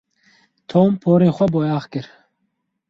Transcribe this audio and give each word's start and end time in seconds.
Tom 0.69 0.89
porê 1.03 1.29
xwe 1.35 1.45
boyax 1.53 1.85
kir. 1.91 2.05